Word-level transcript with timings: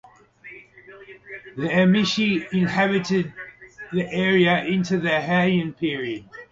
The 1.55 1.67
Emishi 1.67 2.51
inhabited 2.51 3.35
the 3.93 4.03
area 4.11 4.63
into 4.65 4.97
the 4.97 5.09
Heian 5.09 5.77
period. 5.77 6.27